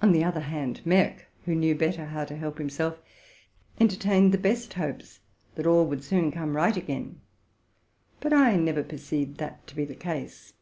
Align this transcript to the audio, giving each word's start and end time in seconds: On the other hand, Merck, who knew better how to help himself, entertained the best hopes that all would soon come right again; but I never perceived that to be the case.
On 0.00 0.12
the 0.12 0.24
other 0.24 0.40
hand, 0.40 0.80
Merck, 0.86 1.26
who 1.44 1.54
knew 1.54 1.74
better 1.74 2.06
how 2.06 2.24
to 2.24 2.34
help 2.34 2.56
himself, 2.56 2.98
entertained 3.78 4.32
the 4.32 4.38
best 4.38 4.72
hopes 4.72 5.20
that 5.54 5.66
all 5.66 5.84
would 5.84 6.02
soon 6.02 6.32
come 6.32 6.56
right 6.56 6.74
again; 6.78 7.20
but 8.20 8.32
I 8.32 8.56
never 8.56 8.82
perceived 8.82 9.36
that 9.36 9.66
to 9.66 9.76
be 9.76 9.84
the 9.84 9.94
case. 9.94 10.54